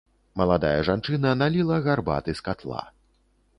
Маладая 0.39 0.79
жанчына 0.87 1.35
наліла 1.43 1.77
гарбаты 1.89 2.31
з 2.43 2.47
катла. 2.51 2.83